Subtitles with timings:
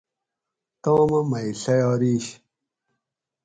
[0.83, 2.25] تامہ مئ ڷیارِیش